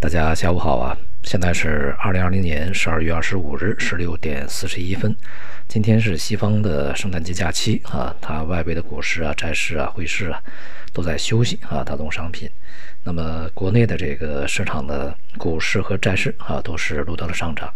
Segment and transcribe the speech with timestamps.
[0.00, 0.96] 大家下午好啊！
[1.24, 5.12] 现在是二零二零年十二月二十五日十六点四十一分。
[5.66, 10.40] 今天是西方的圣诞节假期啊，它外围的股市啊、债市啊、汇市啊
[10.92, 12.48] 都在休息啊，大宗商品。
[13.02, 17.68] 那么国内的这个市场的股市和债市啊，都是录得了上涨。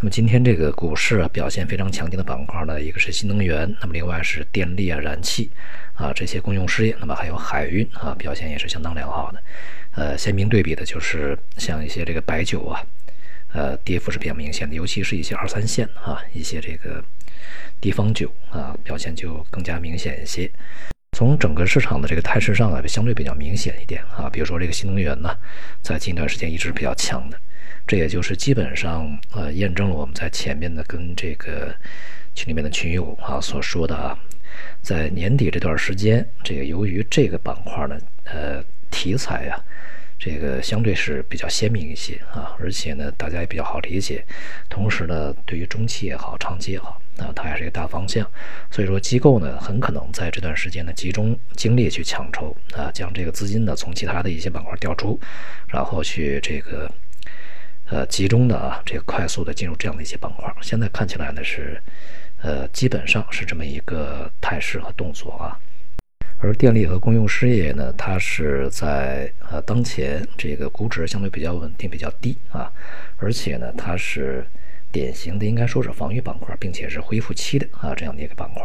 [0.00, 5.50] 那么今天这个股市啊表现非常强劲的板块呢，一个是新能源，那么另外是电力啊、燃气
[5.94, 9.42] 啊这些公用事业，那么还有海运啊，表现也是相当良好的。
[9.96, 12.80] 呃，鲜明对比的就是像一些这个白酒啊，
[13.52, 17.02] 呃，跌幅是比较明显的，尤其是一些二三线啊，一些这个
[17.80, 20.48] 地方酒啊，表现就更加明显一些。
[21.16, 24.30] 从整个市场的这个态势上啊，相对比较明显一点啊。
[24.30, 25.36] 比如说这个新能源呢，
[25.82, 27.40] 在近一段时间一直比较强的，
[27.88, 31.74] 这也就是基本上呃验证了我们在前面的跟这个
[32.34, 34.16] 群里面的群友啊所说的啊，
[34.80, 38.62] 在年底这段时间，这个由于这个板块呢，呃。
[38.90, 39.62] 题材呀，
[40.18, 44.24] 这个相对是比较鲜明一些啊，而且呢，大家也比较好理解。
[44.68, 48.28] 同时呢，对于中期也好，长期也好，啊，它还是一个大方向。
[48.70, 55.20] 所以说，机构呢，很可能在这段时间呢，集中精力去抢筹啊，将这个资金呢从其他的一些板块调出，
[55.68, 56.90] 然后去这个
[57.90, 60.52] 呃集中的啊，这个快速的进入这样的一些板块。
[60.60, 61.80] 现在看起来呢是
[62.42, 65.58] 呃基本上是这么一个态势和动作啊。
[66.40, 72.70] 而电力和公用事业呢，它是在呃当前这个估值相对比较稳定、比较低啊，
[73.16, 74.46] 而且呢，它是
[74.90, 78.62] 典型的应该说是防御板块，并且是恢复期的啊这样的一个板块，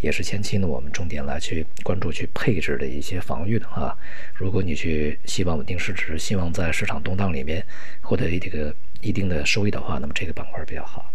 [0.00, 3.96] 也是前期呢我们重点来去关注、去配置的一些防御的啊。
[4.34, 7.64] 如果你去希望稳定市值，希望在市场动荡里面
[8.00, 11.12] 获得这个一定的收益的话，那么这个板块比较好。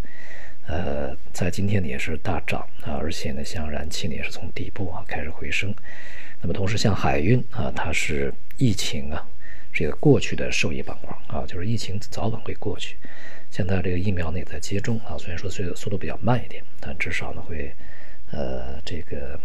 [0.65, 5.73] 呃，在今天呢也是大涨啊，而且呢，像燃气呢也是从底部啊开始回升。
[6.41, 9.25] 那么同时像海运啊，它是疫情啊
[9.73, 12.95] 这个过去的受益板块啊，就是疫情早晚会过去。
[13.55, 17.71] 现在这个疫苗呢也在接种啊，虽然说这个速度比较慢一点，但至少呢会
[18.31, 19.39] 呃这个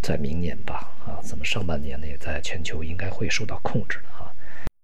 [0.00, 4.30] 在明年吧啊，咱们上半年呢也在全球应该会受到控制的啊。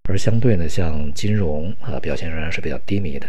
[0.09, 3.29] 而相对呢，像金融啊表现仍然是比较低迷的。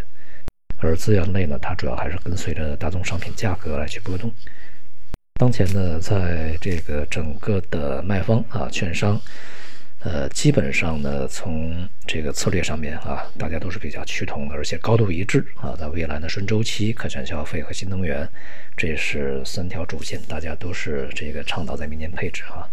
[0.79, 4.31] 而资源类呢，它主要还是跟随着大宗商品价格来去波动。
[5.35, 9.21] 当前呢，在这个整个的卖方啊，券商，
[9.99, 15.75] 呃，基本上呢，从这个策略上面啊，大家都是比较趋同的，而且高度一致啊。
[15.77, 18.27] 在未来呢，顺周期、可选消费和新能源，
[18.77, 22.69] 这是三条主线，大家都是这个倡导在明年配置哈。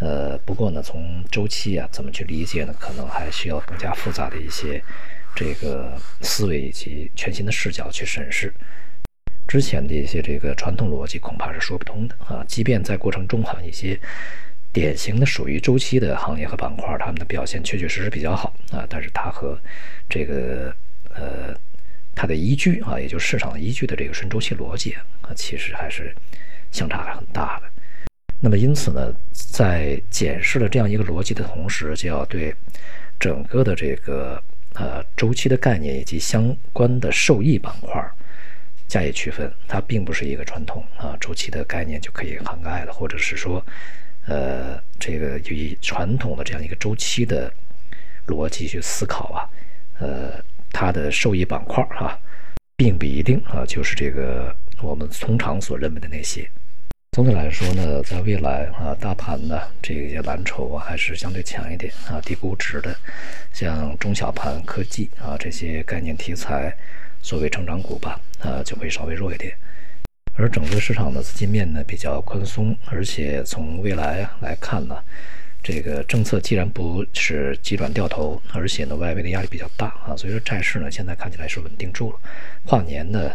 [0.00, 2.74] 呃，不过呢，从周期啊，怎么去理解呢？
[2.78, 4.82] 可能还需要更加复杂的一些。
[5.32, 8.52] 这个思维以及全新的视角去审视
[9.46, 12.44] 之前的一些这个传统逻辑，恐怕是说不通的啊！
[12.48, 13.96] 即便在过程中哈，一些
[14.72, 19.58] 典型的属于周期的行业和板块，他们的表现确确实实比较好啊，但是它和
[20.08, 20.74] 这个
[21.14, 21.54] 呃
[22.14, 24.92] 它的依据啊，也就是市场依据的这个顺周期逻辑
[25.22, 26.14] 啊，其实还是
[26.70, 27.66] 相差还很大的。
[28.40, 32.54] 那么因此呢，在检视了这样一个逻辑的同时，就要对
[33.18, 34.42] 整个的这个。
[34.74, 38.00] 呃，周期的概念以及相关的受益板块
[38.86, 43.60] 加以区分，它并不是一个传统啊周期的概念就可以涵盖的，或者是说，
[44.26, 47.52] 呃，这个就以传统的这样一个周期的
[48.26, 49.48] 逻辑去思考啊，
[49.98, 50.42] 呃，
[50.72, 52.18] 它的受益板块哈，
[52.76, 56.48] 并不一定啊就是这个我们通常所认为的那些。
[57.12, 62.96] 总体来说呢，在未来啊，大盘呢，这些蓝筹啊，还是相对强一点啊，低估值的，
[63.52, 66.72] 像中小盘科技啊这些概念题材，
[67.20, 69.52] 作为成长股吧，啊，就会稍微弱一点。
[70.40, 74.96] 而整个市场的资金面呢比较宽松，而且从未来来看呢，
[75.62, 82.18] 这个政策既然不是急转掉头，而且呢外围的压力比较大啊，所以说债市呢现在看起来是稳定住了。
[82.64, 83.30] 跨年呢。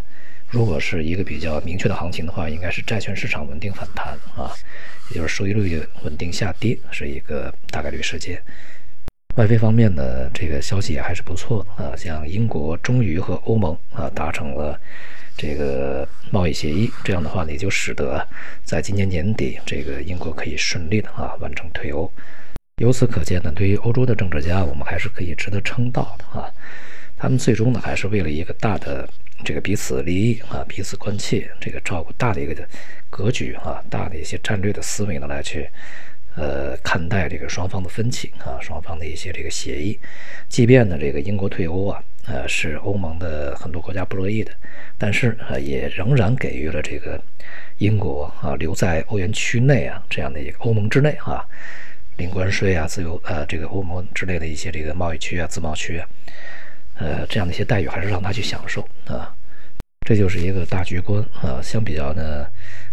[0.52, 4.54] 如果是一个比较明确的行情的话，应该是债券市场稳定反弹啊，
[5.10, 8.40] 也就是收益率稳定下跌是一个大概率事件。
[9.36, 14.80] 外围方面呢，这个消息也还是不错的啊，像英国终于和欧盟啊达成了
[15.38, 18.26] 这个贸易协议，这样的话呢，也就使得
[18.64, 22.12] 在今年年底，这个英国可以顺利的啊完成退欧。
[22.78, 26.52] 由此可见呢，对于欧洲的政治家，我们还是可以值得称道的啊。
[27.18, 29.08] 他们最终呢，还是为了一个大的。
[29.44, 32.56] 这个彼此利益啊，彼此关切，这个照顾大的一个
[33.10, 35.70] 格局啊，大的一些战略的思维呢，来去
[36.36, 40.00] 呃看待这个双方的分歧啊，双方的一些这个协议。
[40.48, 44.52] 即便呢，这个英国退欧啊，呃，是欧盟的很多国家不乐意的，
[44.98, 47.22] 但是啊，也仍然给予了这个
[47.78, 51.46] 英国啊留在欧元区内啊这样的一个欧盟之内啊，
[52.18, 56.08] 零关税啊、自由呃这个欧盟之类的一些这个贸易区啊、自贸区啊，
[56.96, 59.32] 呃这样的一些待遇还是让他去享受啊。
[60.08, 61.60] 这就是一个大局观啊。
[61.62, 62.46] 相比较呢，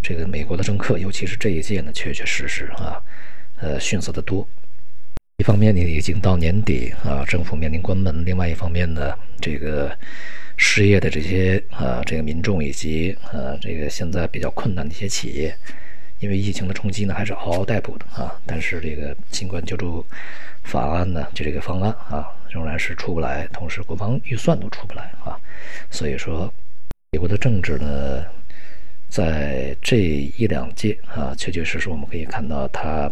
[0.02, 3.00] 这个美国的政客，尤其是这一届呢，确确实实啊，
[3.60, 4.46] 呃逊色的多。
[5.42, 9.90] 一方面呢，已经到年底啊，政府面临关门；另外一方面呢，这个
[10.56, 15.52] 失业的这些啊这个民众以及呃这个现在比较困难的一些企业。
[16.20, 18.32] 因为疫情的冲击呢，还是嗷嗷待哺的啊。
[18.46, 20.06] 但是这个新冠救助
[20.62, 25.34] 法案呢，就这个方案啊，仍然是出不来，同时国防预算都出不来啊。
[25.90, 26.54] 所以说，
[27.10, 28.24] 美国的政治呢，
[29.08, 33.10] 在这一两届啊，确确实实我们可以看到它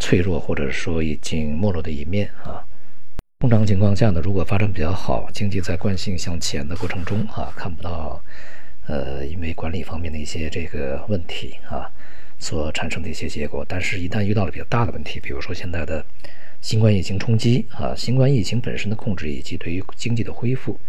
[0.00, 2.64] 脆弱或者说已经没落的一面啊。
[3.38, 8.20] 通常情况下呢，如果发展比较好，经济在惯性向前的过程中啊，看不到
[8.88, 11.88] 呃，因为管理方面的一些这个问题啊。
[12.42, 16.02] 所产生的一些结果，但是，一旦遇到了比较大的问题，比如说现在的
[16.62, 20.80] 新冠疫情冲击啊，新冠疫情本身的控制以及对于经济的恢复，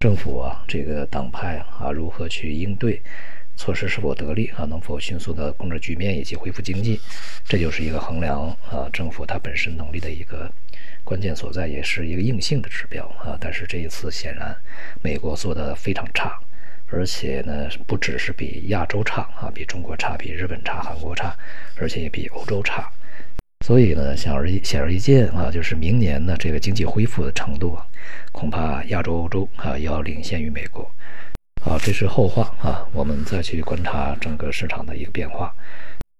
[0.00, 3.02] 政府啊，这个党派啊，如何去应对，
[3.56, 7.00] 措施是否得力啊，能否迅速的控制局面以及恢复经济，
[7.44, 10.50] 这就是一个衡量啊政府它本身能力的一个
[11.02, 13.36] 关键所在，也是一个硬性的指标啊。
[13.40, 14.56] 但是这一次显然，
[15.02, 16.38] 美国做的非常差。
[16.90, 21.34] 而且呢，不只是比亚洲差啊，比中国差，比日本差，韩国差，
[21.76, 22.88] 而且也比欧洲差。
[23.64, 27.86] 所以呢，显而显而易见啊，就是明年呢，这个经济恢复的程度啊，
[28.30, 30.88] 恐怕亚洲、欧洲啊要领先于美国。
[31.64, 35.54] 啊，这是后话啊，我们再去观察整个市场的一个变化。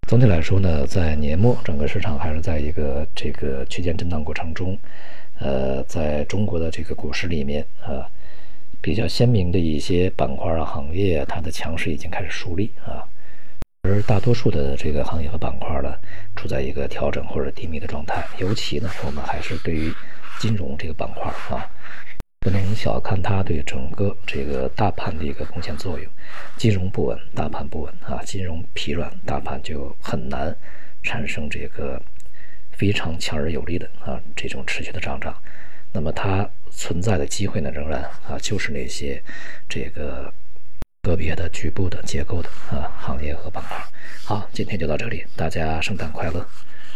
[0.08, 4.79] 总体来说呢，在年末，整个市场还是在一个这个区间震荡过程中。
[5.38, 8.06] 呃，在中国的这个股市里面啊。
[8.81, 13.00] 比较鲜明的一些板块啊、行业，它的强势已经开始树立啊，
[13.81, 15.94] 而大多数的这个行业和板块呢，
[16.37, 18.23] 处在一个调整或者低迷的状态。
[18.37, 19.90] 尤其呢，我们还是对于
[20.38, 21.64] 金融这个板块啊，
[22.44, 26.06] 不能小看它对整个这个大盘的一个贡献作用。
[26.58, 30.55] 金融不稳，大盘不稳啊；金融疲软，大盘就很难
[31.02, 31.99] 产生这个
[32.70, 35.35] 非常强而有力的啊这种持续的上涨。
[35.91, 39.23] 那么它存在的机会呢，仍然啊，就是那些
[39.67, 40.31] 这个
[41.00, 43.82] 个别的局部的结构的啊行业和板块。
[44.23, 46.47] 好，今天就到这里，大家圣诞快乐。